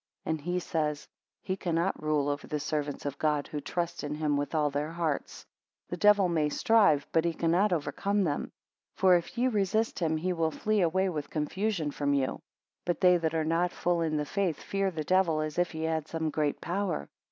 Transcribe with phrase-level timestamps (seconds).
[0.25, 0.99] And he said;
[1.43, 4.89] He cannot rule over the servants of God, who trust in him with all their
[4.91, 5.45] hearts.
[5.89, 8.51] 26 The devil may strive, but he cannot overcome them.
[8.95, 12.41] 27 For if ye resist him, he will flee away with confusion from you.
[12.83, 15.83] But they that are not full in the faith, fear the devil, as if he
[15.83, 17.07] had some great power.